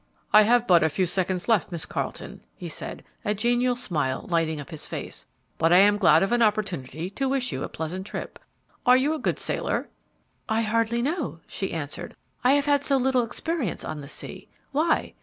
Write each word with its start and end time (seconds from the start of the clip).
"I 0.33 0.41
have 0.41 0.65
but 0.65 0.81
a 0.81 0.89
few 0.89 1.05
seconds 1.05 1.47
left, 1.47 1.71
Miss 1.71 1.85
Carleton," 1.85 2.41
he 2.55 2.67
said, 2.67 3.03
a 3.23 3.35
genial 3.35 3.75
smile 3.75 4.25
lighting 4.31 4.59
up 4.59 4.71
his 4.71 4.87
face; 4.87 5.27
"but 5.59 5.71
I 5.71 5.77
am 5.77 5.97
glad 5.99 6.23
of 6.23 6.31
an 6.31 6.41
opportunity 6.41 7.07
to 7.11 7.29
wish 7.29 7.51
you 7.51 7.61
a 7.63 7.69
pleasant 7.69 8.07
trip. 8.07 8.39
Are 8.83 8.97
you 8.97 9.13
a 9.13 9.19
good 9.19 9.37
sailor?" 9.37 9.89
"I 10.49 10.61
hardly 10.63 11.03
know," 11.03 11.39
she 11.45 11.71
answered. 11.71 12.15
"I 12.43 12.53
have 12.53 12.65
had 12.65 12.83
so 12.83 12.97
little 12.97 13.21
experience 13.21 13.83
on 13.83 14.01
the 14.01 14.07
sea. 14.07 14.47
Why? 14.71 15.13